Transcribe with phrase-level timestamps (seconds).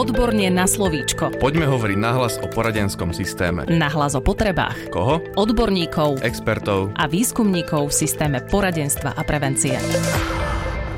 [0.00, 1.36] Odborne na slovíčko.
[1.36, 3.68] Poďme hovoriť nahlas o poradenskom systéme.
[3.68, 4.88] Nahlas o potrebách.
[4.88, 5.20] Koho?
[5.36, 6.24] Odborníkov.
[6.24, 6.96] Expertov.
[6.96, 9.76] A výskumníkov v systéme poradenstva a prevencie.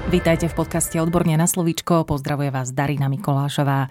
[0.06, 2.06] Vítajte v podcaste Odborne na slovíčko.
[2.06, 3.90] Pozdravuje vás Darina Mikolášová.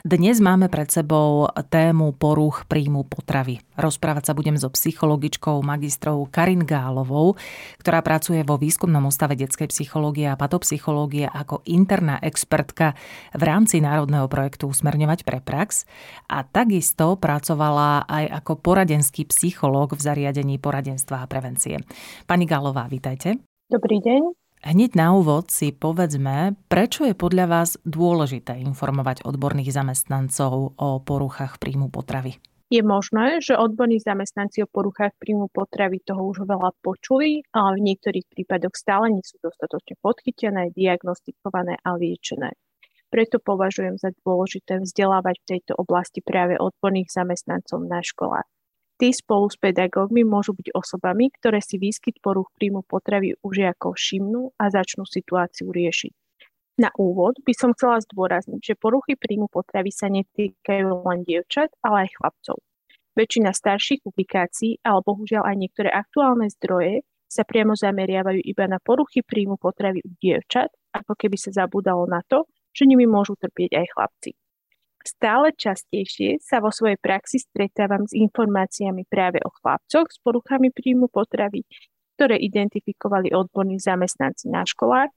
[0.00, 3.60] Dnes máme pred sebou tému poruch príjmu potravy.
[3.76, 7.36] Rozprávať sa budem so psychologičkou magistrou Karin Gálovou,
[7.84, 12.96] ktorá pracuje vo výskumnom ústave detskej psychológie a patopsychológie ako interná expertka
[13.36, 15.84] v rámci národného projektu Usmerňovať pre prax
[16.32, 21.76] a takisto pracovala aj ako poradenský psychológ v zariadení poradenstva a prevencie.
[22.24, 23.36] Pani Gálová, vítajte.
[23.68, 24.39] Dobrý deň.
[24.60, 31.56] Hneď na úvod si povedzme, prečo je podľa vás dôležité informovať odborných zamestnancov o poruchách
[31.56, 32.36] príjmu potravy.
[32.70, 37.84] Je možné, že odborní zamestnanci o poruchách príjmu potravy toho už veľa počuli, ale v
[37.88, 42.54] niektorých prípadoch stále nie sú dostatočne podchytené, diagnostikované a liečené.
[43.10, 48.46] Preto považujem za dôležité vzdelávať v tejto oblasti práve odborných zamestnancov na školách.
[49.00, 53.96] Tí spolu s pedagógmi môžu byť osobami, ktoré si výskyt poruch príjmu potravy u žiakov
[53.96, 56.12] všimnú a začnú situáciu riešiť.
[56.76, 62.04] Na úvod by som chcela zdôrazniť, že poruchy príjmu potravy sa netýkajú len dievčat, ale
[62.04, 62.60] aj chlapcov.
[63.16, 69.24] Väčšina starších publikácií, ale bohužiaľ aj niektoré aktuálne zdroje sa priamo zameriavajú iba na poruchy
[69.24, 72.44] príjmu potravy u dievčat, ako keby sa zabudalo na to,
[72.76, 74.30] že nimi môžu trpieť aj chlapci.
[75.00, 81.08] Stále častejšie sa vo svojej praxi stretávam s informáciami práve o chlapcoch s poruchami príjmu
[81.08, 81.64] potravy,
[82.20, 85.08] ktoré identifikovali odborní zamestnanci na školách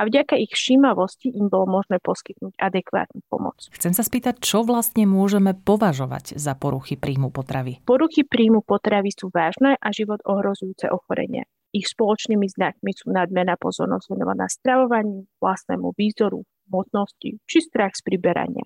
[0.00, 3.68] a vďaka ich všímavosti im bolo možné poskytnúť adekvátnu pomoc.
[3.68, 7.84] Chcem sa spýtať, čo vlastne môžeme považovať za poruchy príjmu potravy?
[7.84, 11.44] Poruchy príjmu potravy sú vážne a život ohrozujúce ochorenia.
[11.76, 18.64] Ich spoločnými znakmi sú nadmerná pozornosť venovaná stravovaniu, vlastnému výzoru, hmotnosti či strach z priberania.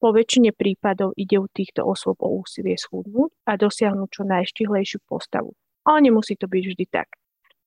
[0.00, 5.52] Po väčšine prípadov ide u týchto osôb o úsilie schudnúť a dosiahnuť čo najštihlejšiu postavu.
[5.84, 7.20] Ale nemusí to byť vždy tak.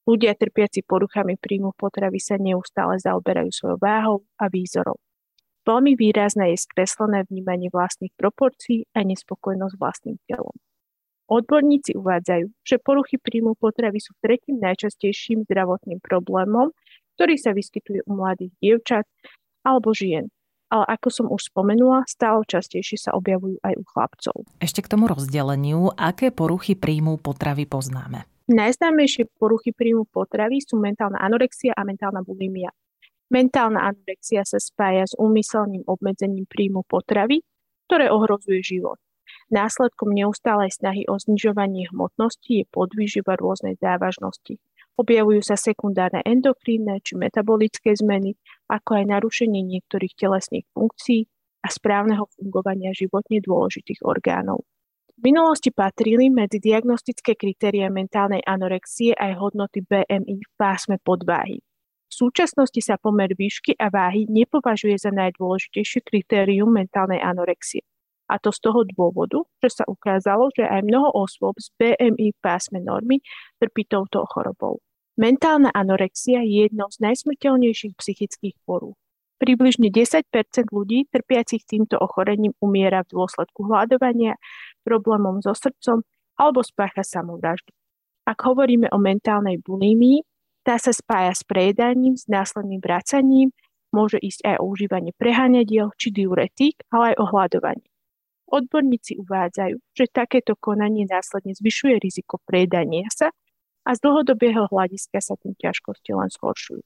[0.09, 4.97] Ľudia trpiaci poruchami príjmu potravy sa neustále zaoberajú svojou váhou a výzorou.
[5.63, 10.57] Veľmi výrazné je skreslené vnímanie vlastných proporcií a nespokojnosť vlastným telom.
[11.31, 16.75] Odborníci uvádzajú, že poruchy príjmu potravy sú tretím najčastejším zdravotným problémom,
[17.15, 19.07] ktorý sa vyskytuje u mladých dievčat
[19.63, 20.27] alebo žien,
[20.73, 24.35] ale ako som už spomenula, stále častejšie sa objavujú aj u chlapcov.
[24.57, 28.25] Ešte k tomu rozdeleniu, aké poruchy príjmu potravy poznáme?
[28.49, 32.73] Najznámejšie poruchy príjmu potravy sú mentálna anorexia a mentálna bulimia.
[33.29, 37.45] Mentálna anorexia sa spája s úmyselným obmedzením príjmu potravy,
[37.87, 38.97] ktoré ohrozuje život.
[39.53, 44.57] Následkom neustálej snahy o znižovanie hmotnosti je podvýživa rôznej závažnosti.
[44.93, 48.37] Objavujú sa sekundárne endokrínne či metabolické zmeny,
[48.73, 51.29] ako aj narušenie niektorých telesných funkcií
[51.61, 54.65] a správneho fungovania životne dôležitých orgánov.
[55.13, 61.61] V minulosti patrili medzi diagnostické kritéria mentálnej anorexie aj hodnoty BMI v pásme podváhy.
[62.09, 67.85] V súčasnosti sa pomer výšky a váhy nepovažuje za najdôležitejšie kritérium mentálnej anorexie.
[68.29, 72.39] A to z toho dôvodu, že sa ukázalo, že aj mnoho osôb z BMI v
[72.41, 73.21] pásme normy
[73.61, 74.81] trpí touto chorobou.
[75.13, 78.97] Mentálna anorexia je jednou z najsmrteľnejších psychických porúch.
[79.37, 80.25] Približne 10%
[80.73, 84.41] ľudí trpiacich týmto ochorením umiera v dôsledku hľadovania,
[84.81, 86.01] problémom so srdcom
[86.33, 87.69] alebo spácha samovraždu.
[88.25, 90.25] Ak hovoríme o mentálnej bulímii,
[90.65, 93.53] tá sa spája s prejedaním, s následným vracaním,
[93.93, 97.85] môže ísť aj o užívanie preháňadiel či diuretík, ale aj o hľadovanie.
[98.49, 103.29] Odborníci uvádzajú, že takéto konanie následne zvyšuje riziko prejedania sa
[103.83, 106.83] a z dlhodobého hľadiska sa tým ťažkosti len zhoršujú.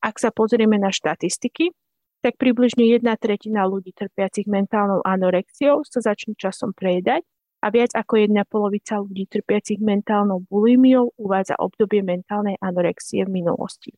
[0.00, 1.72] Ak sa pozrieme na štatistiky,
[2.20, 7.24] tak približne jedna tretina ľudí trpiacich mentálnou anorexiou sa začne časom prejedať
[7.64, 13.92] a viac ako jedna polovica ľudí trpiacich mentálnou bulimiou uvádza obdobie mentálnej anorexie v minulosti.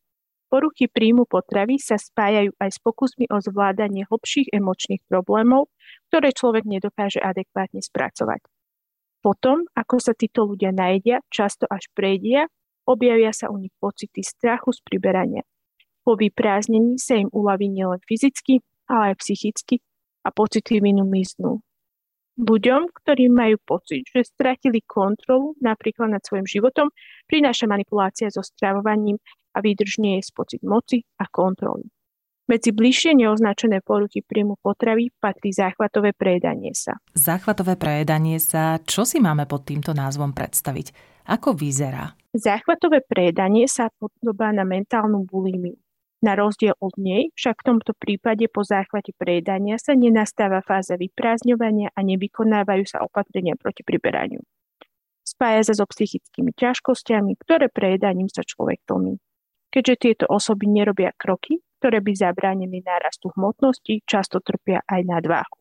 [0.51, 5.73] Poruchy príjmu potravy sa spájajú aj s pokusmi o zvládanie hlbších emočných problémov,
[6.13, 8.45] ktoré človek nedokáže adekvátne spracovať.
[9.23, 12.51] Potom, ako sa títo ľudia najedia, často až prejedia,
[12.91, 15.47] objavia sa u nich pocity strachu z priberania.
[16.03, 18.59] Po vyprázdnení sa im uľaví nielen fyzicky,
[18.91, 19.79] ale aj psychicky
[20.27, 21.63] a pocity vinu miznú.
[22.43, 26.91] Ľuďom, ktorí majú pocit, že stratili kontrolu napríklad nad svojim životom,
[27.31, 29.23] prináša manipulácia so stravovaním
[29.55, 31.87] a výdržne je pocit moci a kontroly.
[32.51, 36.99] Medzi bližšie neoznačené poruchy príjmu potravy patrí záchvatové prejedanie sa.
[37.15, 40.91] Záchvatové prejedanie sa, čo si máme pod týmto názvom predstaviť?
[41.31, 42.19] Ako vyzerá?
[42.35, 45.79] Záchvatové prejedanie sa podobá na mentálnu bulimiu.
[46.23, 51.95] Na rozdiel od nej však v tomto prípade po záchvate prejedania sa nenastáva fáza vyprázdňovania
[51.95, 54.39] a nevykonávajú sa opatrenia proti priberaniu.
[55.23, 59.19] Spája sa so psychickými ťažkosťami, ktoré prejedaním sa človek tlmí.
[59.75, 65.59] Keďže tieto osoby nerobia kroky, ktoré by zabránili nárastu hmotnosti, často trpia aj nadváhu.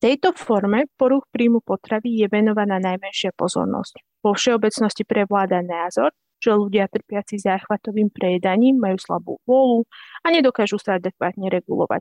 [0.00, 4.00] V tejto forme poruch príjmu potravy je venovaná najmenšia pozornosť.
[4.24, 9.84] Vo všeobecnosti prevláda názor, že ľudia trpiaci záchvatovým prejedaním majú slabú vôľu
[10.24, 12.00] a nedokážu sa adekvátne regulovať.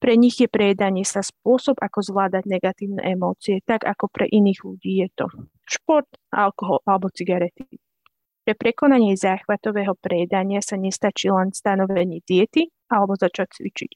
[0.00, 5.04] Pre nich je prejedanie sa spôsob, ako zvládať negatívne emócie, tak ako pre iných ľudí
[5.04, 5.28] je to
[5.68, 7.78] šport, alkohol alebo cigarety.
[8.42, 13.90] Pre prekonanie záchvatového prejedania sa nestačí len stanovenie diety alebo začať cvičiť.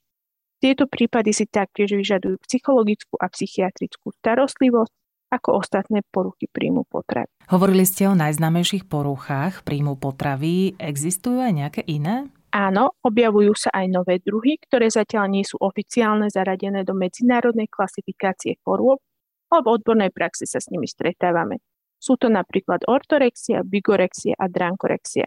[0.62, 4.94] Tieto prípady si taktiež vyžadujú psychologickú a psychiatrickú starostlivosť
[5.34, 7.28] ako ostatné poruchy príjmu potravy.
[7.50, 10.78] Hovorili ste o najznámejších poruchách príjmu potravy.
[10.78, 12.30] Existujú aj nejaké iné?
[12.54, 18.62] Áno, objavujú sa aj nové druhy, ktoré zatiaľ nie sú oficiálne zaradené do medzinárodnej klasifikácie
[18.62, 19.02] chorôb,
[19.50, 21.60] ale v odbornej praxi sa s nimi stretávame.
[22.06, 25.26] Sú to napríklad ortorexia, bigorexia a drankorexia.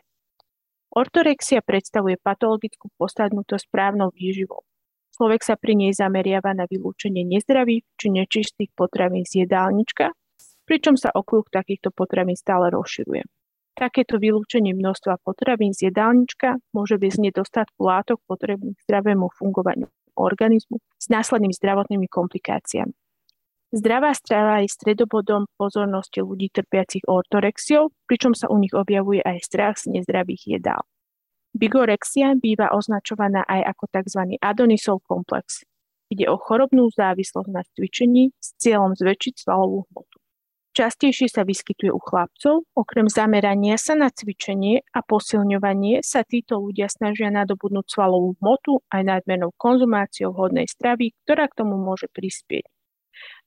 [0.96, 4.64] Ortorexia predstavuje patologickú posadnutosť správnou výživou.
[5.12, 10.16] Človek sa pri nej zameriava na vylúčenie nezdravých či nečistých potravín z jedálnička,
[10.64, 13.28] pričom sa okruh takýchto potravín stále rozširuje.
[13.76, 21.12] Takéto vylúčenie množstva potravín z jedálnička môže viesť nedostatku látok potrebných zdravému fungovaniu organizmu s
[21.12, 22.96] následnými zdravotnými komplikáciami.
[23.70, 29.78] Zdravá strava je stredobodom pozornosti ľudí trpiacich ortorexiou, pričom sa u nich objavuje aj strach
[29.78, 30.82] z nezdravých jedál.
[31.54, 34.22] Bigorexia býva označovaná aj ako tzv.
[34.42, 35.62] adonisov komplex.
[36.10, 40.18] Ide o chorobnú závislosť na cvičení s cieľom zväčšiť svalovú hmotu.
[40.74, 46.90] Častejšie sa vyskytuje u chlapcov, okrem zamerania sa na cvičenie a posilňovanie sa títo ľudia
[46.90, 52.66] snažia nadobudnúť svalovú hmotu aj nadmernou konzumáciou hodnej stravy, ktorá k tomu môže prispieť.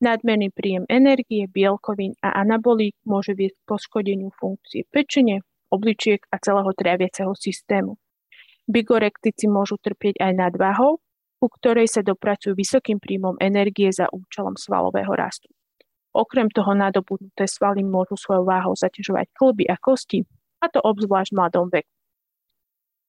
[0.03, 6.71] Nadmerný príjem energie, bielkovín a anabolík môže viesť k poškodeniu funkcie pečene, obličiek a celého
[6.77, 7.97] tráviaceho systému.
[8.69, 11.03] Bigorektici môžu trpieť aj nadváhou,
[11.43, 15.51] u ktorej sa dopracujú vysokým príjmom energie za účelom svalového rastu.
[16.13, 20.23] Okrem toho nadobudnuté svaly môžu svojou váhou zaťažovať klby a kosti,
[20.63, 21.91] a to obzvlášť v mladom veku.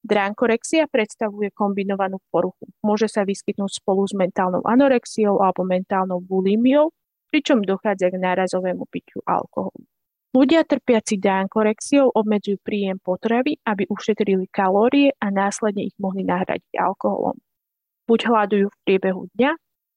[0.04, 2.68] Drankorexia predstavuje kombinovanú poruchu.
[2.84, 6.92] Môže sa vyskytnúť spolu s mentálnou anorexiou alebo mentálnou bulimiou,
[7.32, 9.88] pričom dochádza k nárazovému pitiu alkoholu.
[10.34, 17.38] Ľudia trpiaci dánkorexiou obmedzujú príjem potravy, aby ušetrili kalórie a následne ich mohli nahradiť alkoholom.
[18.04, 19.52] Buď hľadujú v priebehu dňa,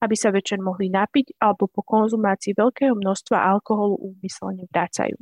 [0.07, 5.17] aby sa večer mohli napiť, alebo po konzumácii veľkého množstva alkoholu úmyselne vrácajú.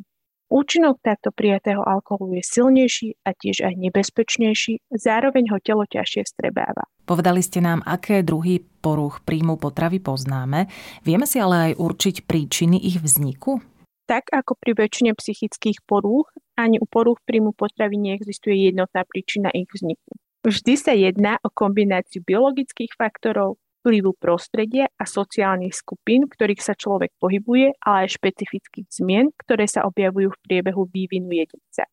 [0.54, 6.86] Účinok takto prijatého alkoholu je silnejší a tiež aj nebezpečnejší, zároveň ho telo ťažšie vstrebáva.
[7.02, 10.70] Povedali ste nám, aké druhy poruch príjmu potravy poznáme.
[11.02, 13.58] Vieme si ale aj určiť príčiny ich vzniku?
[14.06, 19.66] Tak ako pri väčšine psychických porúch, ani u porúch príjmu potravy neexistuje jednotná príčina ich
[19.74, 20.14] vzniku.
[20.46, 26.72] Vždy sa jedná o kombináciu biologických faktorov, vplyvu prostredia a sociálnych skupín, v ktorých sa
[26.72, 31.84] človek pohybuje, ale aj špecifických zmien, ktoré sa objavujú v priebehu vývinu jedinca.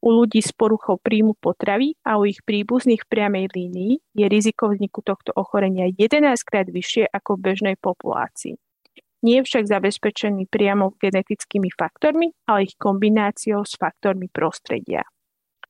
[0.00, 4.72] U ľudí s poruchou príjmu potravy a u ich príbuzných v priamej línii je riziko
[4.72, 8.56] vzniku tohto ochorenia 11 krát vyššie ako v bežnej populácii
[9.22, 15.06] nie je však zabezpečený priamo genetickými faktormi, ale ich kombináciou s faktormi prostredia.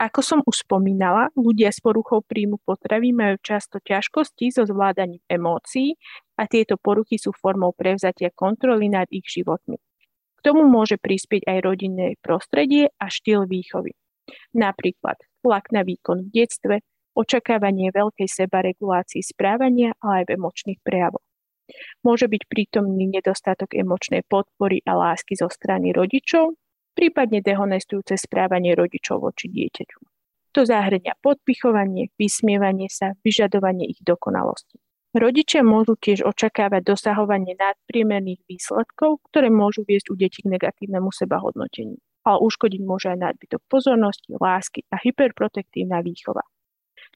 [0.02, 5.94] Ako som už spomínala, ľudia s poruchou príjmu potravy majú často ťažkosti so zvládaním emócií
[6.34, 9.78] a tieto poruchy sú formou prevzatia kontroly nad ich životmi.
[9.78, 13.94] K tomu môže prispieť aj rodinné prostredie a štýl výchovy.
[14.58, 16.82] Napríklad tlak na výkon v detstve,
[17.14, 21.22] očakávanie veľkej sebaregulácii správania, ale aj v emočných prejavoch.
[22.02, 26.58] Môže byť prítomný nedostatok emočnej podpory a lásky zo strany rodičov,
[26.92, 29.98] prípadne dehonestujúce správanie rodičov voči dieťaťu.
[30.52, 34.76] To zahrňa podpichovanie, vysmievanie sa, vyžadovanie ich dokonalosti.
[35.12, 42.00] Rodičia môžu tiež očakávať dosahovanie nadpriemerných výsledkov, ktoré môžu viesť u detí k negatívnemu sebahodnoteniu.
[42.24, 46.44] Ale uškodiť môže aj nadbytok pozornosti, lásky a hyperprotektívna výchova.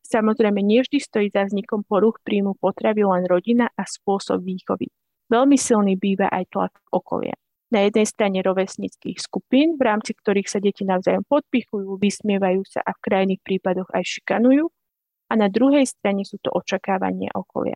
[0.04, 4.92] Samozrejme, nevždy stojí za vznikom poruch príjmu potravy len rodina a spôsob výchovy.
[5.32, 7.34] Veľmi silný býva aj tlak okolia.
[7.66, 12.94] Na jednej strane rovesnických skupín, v rámci ktorých sa deti navzájom podpichujú, vysmievajú sa a
[12.94, 14.70] v krajných prípadoch aj šikanujú,
[15.26, 17.74] a na druhej strane sú to očakávania okolia.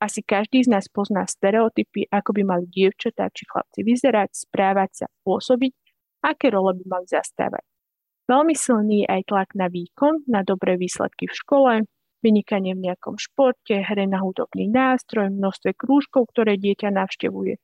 [0.00, 5.06] Asi každý z nás pozná stereotypy, ako by mali dievčatá či chlapci vyzerať, správať sa,
[5.24, 5.72] pôsobiť,
[6.24, 7.64] aké role by mali zastávať.
[8.28, 11.72] Veľmi silný je aj tlak na výkon, na dobré výsledky v škole,
[12.20, 17.56] vynikanie v nejakom športe, hre na hudobný nástroj, množstve krúžkov, ktoré dieťa navštevuje,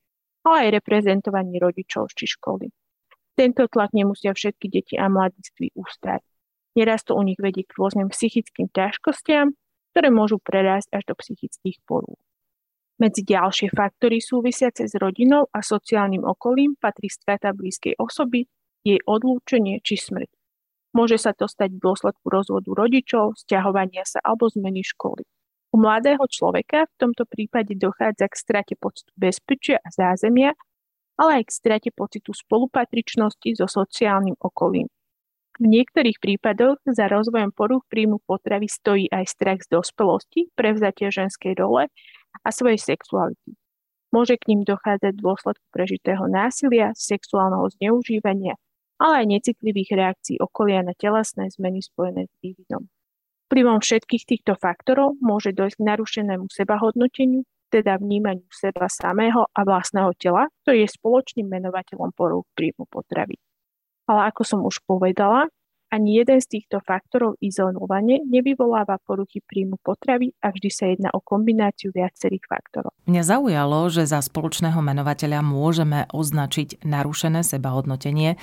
[0.46, 2.70] ale aj reprezentovanie rodičov či školy.
[3.34, 6.22] Tento tlak nemusia všetky deti a mladiství ústať.
[6.78, 9.52] Neraz to u nich vedie k rôznym psychickým ťažkostiam,
[9.92, 12.20] ktoré môžu prerásť až do psychických porúch.
[12.96, 18.48] Medzi ďalšie faktory súvisiace s rodinou a sociálnym okolím patrí strata blízkej osoby,
[18.80, 20.32] jej odlúčenie či smrť.
[20.96, 25.28] Môže sa to stať v dôsledku rozvodu rodičov, stiahovania sa alebo zmeny školy.
[25.76, 30.56] U mladého človeka v tomto prípade dochádza k strate pocitu bezpečia a zázemia,
[31.20, 34.88] ale aj k strate pocitu spolupatričnosti so sociálnym okolím.
[35.60, 41.52] V niektorých prípadoch za rozvojom poruch príjmu potravy stojí aj strach z dospelosti, prevzatie ženskej
[41.60, 41.92] role
[42.40, 43.52] a svojej sexuality.
[44.16, 48.56] Môže k ním dochádzať v dôsledku prežitého násilia, sexuálneho zneužívania
[48.96, 52.88] ale aj necitlivých reakcií okolia na telesné zmeny spojené s vývinom.
[53.46, 60.10] Vplyvom všetkých týchto faktorov môže dojsť k narušenému sebahodnoteniu, teda vnímaniu seba samého a vlastného
[60.18, 63.38] tela, ktorý je spoločným menovateľom porúch príjmu potravy.
[64.06, 65.50] Ale ako som už povedala,
[65.86, 71.22] ani jeden z týchto faktorov izolovane nevyvoláva poruchy príjmu potravy a vždy sa jedná o
[71.22, 72.90] kombináciu viacerých faktorov.
[73.06, 78.34] Mňa zaujalo, že za spoločného menovateľa môžeme označiť narušené sebahodnotenie.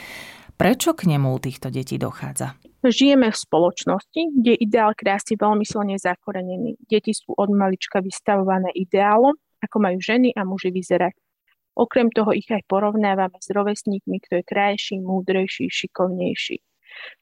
[0.55, 2.55] Prečo k nemu u týchto detí dochádza?
[2.84, 6.75] Žijeme v spoločnosti, kde ideál krásy veľmi silne zakorenený.
[6.84, 11.16] Deti sú od malička vystavované ideálom, ako majú ženy a muži vyzerať.
[11.80, 16.60] Okrem toho ich aj porovnávame s rovesníkmi, kto je krajší, múdrejší, šikovnejší.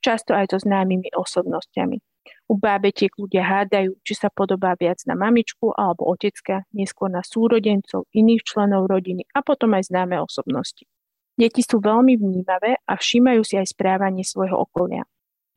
[0.02, 2.02] Často aj so známymi osobnosťami.
[2.50, 8.10] U bábetiek ľudia hádajú, či sa podobá viac na mamičku alebo otecka, neskôr na súrodencov,
[8.12, 10.90] iných členov rodiny a potom aj známe osobnosti.
[11.38, 15.08] Deti sú veľmi vnímavé a všímajú si aj správanie svojho okolia.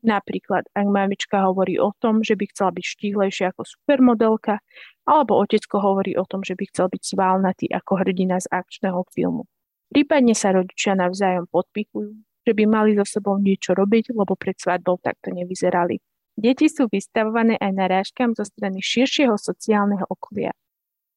[0.05, 4.61] Napríklad, ak mamička hovorí o tom, že by chcela byť štíhlejšia ako supermodelka,
[5.09, 9.49] alebo otecko hovorí o tom, že by chcel byť svalnatý ako hrdina z akčného filmu.
[9.89, 15.01] Prípadne sa rodičia navzájom podpichujú, že by mali so sebou niečo robiť, lebo pred svadbou
[15.01, 15.97] takto nevyzerali.
[16.37, 20.53] Deti sú vystavované aj narážkam zo strany širšieho sociálneho okolia.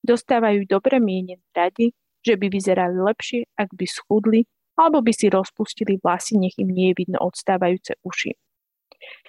[0.01, 1.93] Dostávajú dobre mienené rady,
[2.25, 6.95] že by vyzerali lepšie, ak by schudli, alebo by si rozpustili vlasy, nech im nie
[6.95, 8.33] je vidno odstávajúce uši.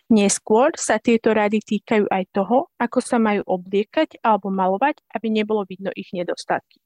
[0.10, 5.62] Neskôr sa tieto rady týkajú aj toho, ako sa majú obliekať alebo malovať, aby nebolo
[5.70, 6.82] vidno ich nedostatky.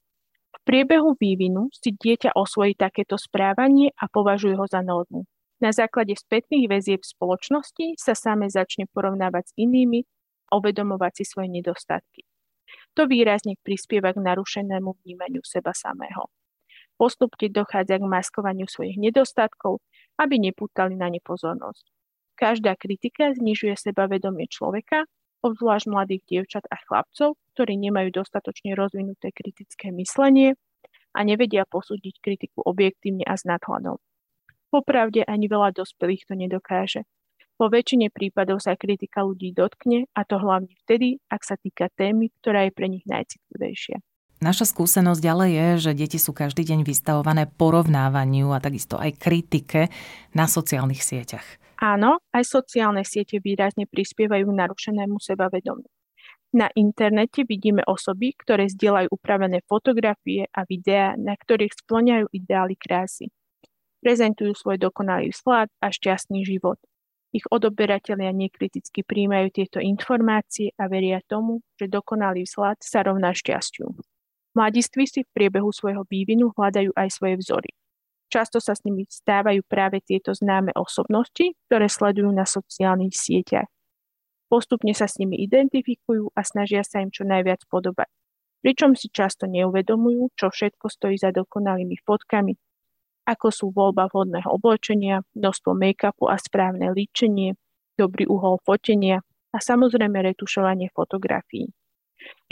[0.52, 5.24] V priebehu vývinu si dieťa osvojí takéto správanie a považuje ho za normu.
[5.56, 10.04] Na základe spätných väzieb spoločnosti sa same začne porovnávať s inými
[10.52, 12.28] a uvedomovať si svoje nedostatky.
[12.92, 16.28] To výrazne prispieva k narušenému vnímaniu seba samého.
[17.00, 19.80] Postupne dochádza k maskovaniu svojich nedostatkov,
[20.20, 21.93] aby nepútali na ne pozornosť.
[22.34, 25.06] Každá kritika znižuje sebavedomie človeka,
[25.44, 30.58] obzvlášť mladých dievčat a chlapcov, ktorí nemajú dostatočne rozvinuté kritické myslenie
[31.14, 34.00] a nevedia posúdiť kritiku objektívne a s nadhľadom.
[34.74, 37.06] Popravde ani veľa dospelých to nedokáže.
[37.54, 42.34] Po väčšine prípadov sa kritika ľudí dotkne a to hlavne vtedy, ak sa týka témy,
[42.42, 44.02] ktorá je pre nich najcitlivejšia.
[44.42, 49.86] Naša skúsenosť ďalej je, že deti sú každý deň vystavované porovnávaniu a takisto aj kritike
[50.34, 51.46] na sociálnych sieťach.
[51.84, 55.84] Áno, aj sociálne siete výrazne prispievajú k narušenému sebavedomiu.
[56.56, 63.28] Na internete vidíme osoby, ktoré zdieľajú upravené fotografie a videá, na ktorých splňajú ideály krásy.
[64.00, 66.80] Prezentujú svoj dokonalý vzhľad a šťastný život–
[67.34, 73.90] ich odoberatelia nekriticky príjmajú tieto informácie a veria tomu, že dokonalý vzhľad sa rovná šťastiu.
[74.54, 77.74] Mladiství si v priebehu svojho vývinu hľadajú aj svoje vzory.
[78.32, 83.70] Často sa s nimi stávajú práve tieto známe osobnosti, ktoré sledujú na sociálnych sieťach.
[84.50, 88.10] Postupne sa s nimi identifikujú a snažia sa im čo najviac podobať.
[88.64, 92.56] Pričom si často neuvedomujú, čo všetko stojí za dokonalými fotkami,
[93.24, 97.56] ako sú voľba vhodného oblečenia, množstvo make-upu a správne líčenie,
[97.96, 101.72] dobrý uhol fotenia a samozrejme retušovanie fotografií.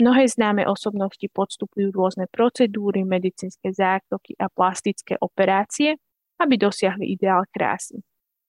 [0.01, 5.97] Mnohé známe osobnosti podstupujú rôzne procedúry, medicínske zákroky a plastické operácie,
[6.41, 8.01] aby dosiahli ideál krásy.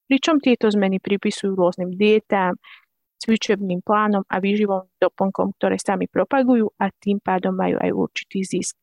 [0.09, 2.57] Pričom tieto zmeny pripisujú rôznym dietám,
[3.25, 8.77] cvičebným plánom a výživovým doplnkom, ktoré sami propagujú a tým pádom majú aj určitý zisk.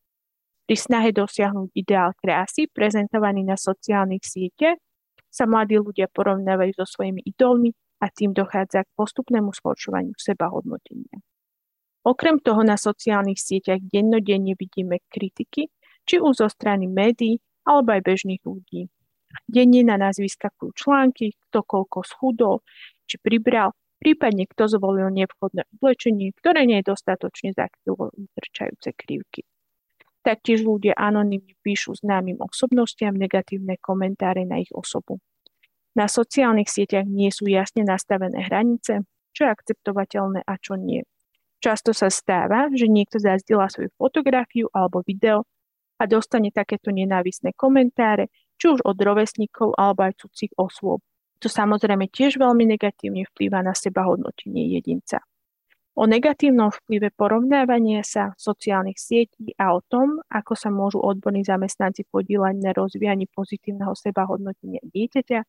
[0.66, 4.78] Pri snahe dosiahnuť ideál krásy, prezentovaný na sociálnych sieťach,
[5.32, 7.72] sa mladí ľudia porovnávajú so svojimi idolmi
[8.02, 11.22] a tým dochádza k postupnému spoločovaniu seba hodnotenia.
[12.02, 15.70] Okrem toho na sociálnych sieťach dennodenne vidíme kritiky,
[16.02, 18.90] či už zo strany médií, alebo aj bežných ľudí.
[19.46, 22.66] Denne na nás vyskakujú články, kto koľko schudol,
[23.06, 29.46] či pribral, prípadne kto zvolil nevhodné oblečenie, ktoré nie je dostatočne zakrylo trčajúce krivky.
[30.22, 35.18] Taktiež ľudia anonymne píšu známym osobnostiam negatívne komentáre na ich osobu.
[35.94, 41.02] Na sociálnych sieťach nie sú jasne nastavené hranice, čo je akceptovateľné a čo nie.
[41.62, 45.46] Často sa stáva, že niekto zazdieľa svoju fotografiu alebo video
[46.02, 50.98] a dostane takéto nenávisné komentáre, či už od rovesníkov alebo aj cudzích osôb.
[51.38, 55.22] To samozrejme tiež veľmi negatívne vplýva na seba hodnotenie jedinca.
[55.92, 62.08] O negatívnom vplyve porovnávania sa sociálnych sietí a o tom, ako sa môžu odborní zamestnanci
[62.08, 65.44] podílať na rozvíjaní pozitívneho seba hodnotenia dieťaťa,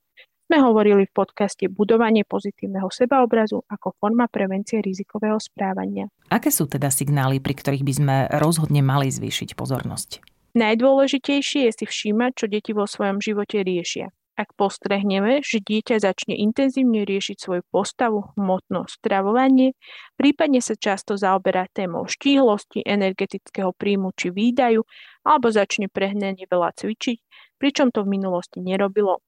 [0.47, 6.11] sme hovorili v podcaste Budovanie pozitívneho sebaobrazu ako forma prevencie rizikového správania.
[6.29, 10.23] Aké sú teda signály, pri ktorých by sme rozhodne mali zvýšiť pozornosť?
[10.53, 14.13] Najdôležitejšie je si všímať, čo deti vo svojom živote riešia.
[14.33, 19.77] Ak postrehneme, že dieťa začne intenzívne riešiť svoju postavu, hmotnosť, stravovanie,
[20.17, 24.81] prípadne sa často zaoberá témou štíhlosti, energetického príjmu či výdajú,
[25.21, 27.17] alebo začne prehnane veľa cvičiť,
[27.61, 29.21] pričom to v minulosti nerobilo,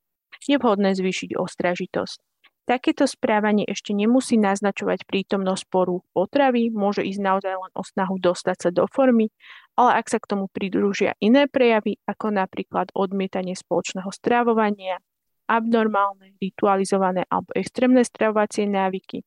[0.46, 2.20] je vhodné zvýšiť ostražitosť.
[2.66, 8.58] Takéto správanie ešte nemusí naznačovať prítomnosť porúch potravy, môže ísť naozaj len o snahu dostať
[8.58, 9.30] sa do formy,
[9.78, 14.98] ale ak sa k tomu pridružia iné prejavy, ako napríklad odmietanie spoločného stravovania,
[15.46, 19.22] abnormálne, ritualizované alebo extrémne stravovacie návyky,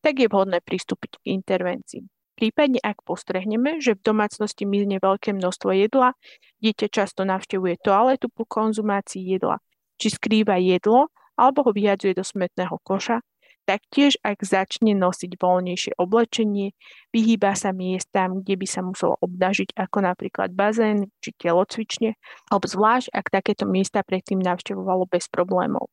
[0.00, 2.02] tak je vhodné pristúpiť k intervencii.
[2.40, 6.16] Prípadne ak postrehneme, že v domácnosti mizne veľké množstvo jedla,
[6.64, 9.60] dieťa často navštevuje toaletu po konzumácii jedla,
[10.00, 13.20] či skrýva jedlo alebo ho vyhadzuje do smetného koša,
[13.68, 16.74] taktiež ak začne nosiť voľnejšie oblečenie,
[17.14, 22.18] vyhýba sa miestam, kde by sa muselo obdažiť, ako napríklad bazén či telocvične,
[22.50, 25.86] alebo zvlášť, ak takéto miesta predtým navštevovalo bez problémov.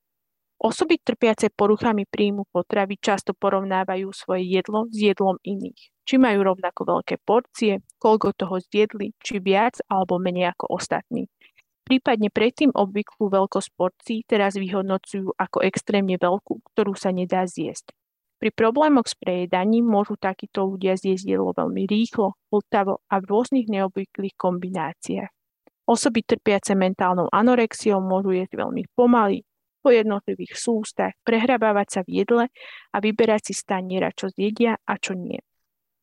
[0.57, 5.93] Osoby trpiace poruchami príjmu potravy často porovnávajú svoje jedlo s jedlom iných.
[6.01, 11.29] Či majú rovnako veľké porcie, koľko toho zjedli, či viac alebo menej ako ostatní.
[11.87, 17.95] Prípadne predtým obvyklú veľkosť porcií teraz vyhodnocujú ako extrémne veľkú, ktorú sa nedá zjesť.
[18.37, 23.71] Pri problémoch s prejedaním môžu takíto ľudia zjesť jedlo veľmi rýchlo, hltavo a v rôznych
[23.71, 25.31] neobvyklých kombináciách.
[25.87, 29.47] Osoby trpiace mentálnou anorexiou môžu jesť veľmi pomaly,
[29.79, 32.45] po jednotlivých sústach, prehrabávať sa v jedle
[32.91, 35.39] a vyberať si staniera, čo zjedia a čo nie.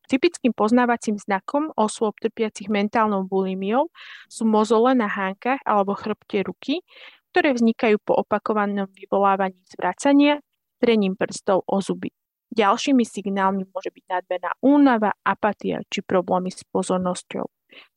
[0.05, 3.89] Typickým poznávacím znakom osôb trpiacich mentálnou bulimiou
[4.29, 6.85] sú mozole na hánkach alebo chrbte ruky,
[7.33, 10.39] ktoré vznikajú po opakovanom vyvolávaní zvracania,
[10.79, 12.13] trením prstov o zuby.
[12.55, 17.43] Ďalšími signálmi môže byť nadmerná únava, apatia či problémy s pozornosťou.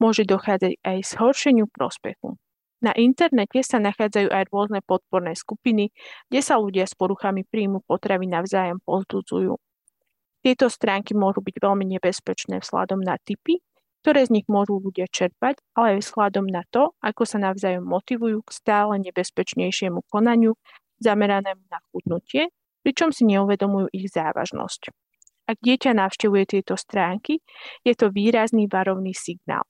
[0.03, 2.35] Môže dochádzať aj zhoršeniu prospechu.
[2.83, 5.91] Na internete sa nachádzajú aj rôzne podporné skupiny,
[6.31, 9.59] kde sa ľudia s poruchami príjmu potravy navzájom povzbudzujú.
[10.43, 13.59] Tieto stránky môžu byť veľmi nebezpečné vzhľadom na typy,
[14.03, 18.47] ktoré z nich môžu ľudia čerpať, ale aj vzhľadom na to, ako sa navzájom motivujú
[18.47, 20.55] k stále nebezpečnejšiemu konaniu
[21.03, 22.55] zameranému na chudnutie,
[22.87, 24.95] pričom si neuvedomujú ich závažnosť.
[25.49, 27.41] Ak dieťa navštevuje tieto stránky,
[27.83, 29.65] je to výrazný varovný signál.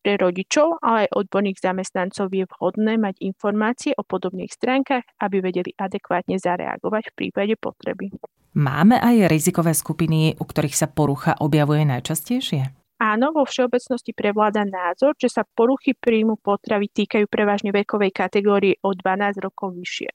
[0.00, 5.76] Pre rodičov, ale aj odborných zamestnancov je vhodné mať informácie o podobných stránkach, aby vedeli
[5.76, 8.08] adekvátne zareagovať v prípade potreby.
[8.58, 12.74] Máme aj rizikové skupiny, u ktorých sa porucha objavuje najčastejšie?
[12.98, 18.98] Áno, vo všeobecnosti prevláda názor, že sa poruchy príjmu potravy týkajú prevažne vekovej kategórie od
[18.98, 20.10] 12 rokov vyššie.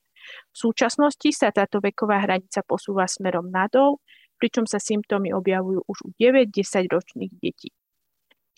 [0.51, 4.03] V súčasnosti sa táto veková hranica posúva smerom nadol,
[4.35, 7.71] pričom sa symptómy objavujú už u 9-10 ročných detí.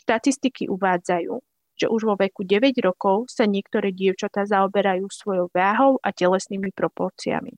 [0.01, 1.33] Štatistiky uvádzajú,
[1.77, 7.53] že už vo veku 9 rokov sa niektoré dievčatá zaoberajú svojou váhou a telesnými proporciami.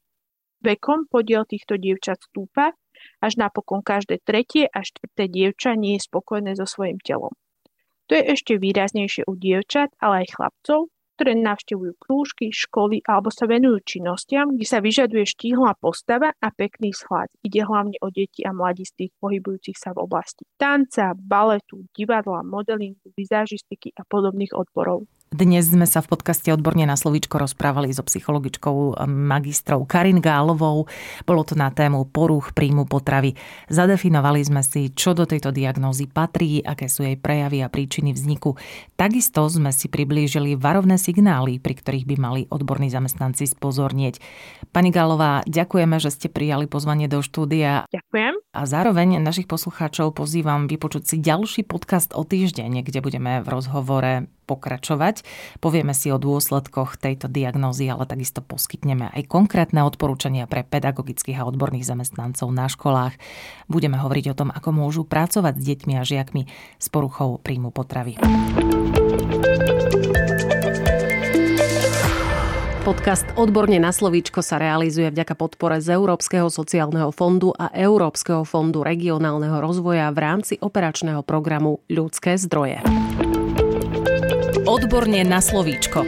[0.67, 2.75] Vekom podiel týchto dievčat stúpa,
[3.23, 7.31] až napokon každé tretie a štvrté dievča nie je spokojné so svojím telom.
[8.11, 13.47] To je ešte výraznejšie u dievčat, ale aj chlapcov, ktoré navštevujú krúžky, školy alebo sa
[13.49, 17.31] venujú činnostiam, kde sa vyžaduje štíhla postava a pekný vzhľad.
[17.41, 23.97] Ide hlavne o deti a mladistých pohybujúcich sa v oblasti tanca, baletu, divadla, modelingu, vizážistiky
[23.97, 25.09] a podobných odborov.
[25.27, 30.87] Dnes sme sa v podcaste Odborne na slovíčko rozprávali so psychologičkou magistrou Karin Gálovou.
[31.27, 33.35] Bolo to na tému poruch príjmu potravy.
[33.67, 38.55] Zadefinovali sme si, čo do tejto diagnózy patrí, aké sú jej prejavy a príčiny vzniku.
[38.95, 44.23] Takisto sme si priblížili varovné signály, pri ktorých by mali odborní zamestnanci spozornieť.
[44.71, 47.83] Pani Gálová, ďakujeme, že ste prijali pozvanie do štúdia.
[47.91, 48.31] Ďakujem.
[48.55, 54.31] A zároveň našich poslucháčov pozývam vypočuť si ďalší podcast o týždeň, kde budeme v rozhovore
[54.47, 55.27] pokračovať.
[55.59, 61.47] Povieme si o dôsledkoch tejto diagnózy, ale takisto poskytneme aj konkrétne odporúčania pre pedagogických a
[61.51, 63.19] odborných zamestnancov na školách.
[63.67, 66.47] Budeme hovoriť o tom, ako môžu pracovať s deťmi a žiakmi
[66.79, 68.15] s poruchou príjmu potravy.
[72.87, 78.79] Podcast Odborne na slovíčko sa realizuje vďaka podpore z Európskeho sociálneho fondu a Európskeho fondu
[78.79, 82.79] regionálneho rozvoja v rámci operačného programu Ľudské zdroje.
[84.67, 86.03] Odborne na slovíčko.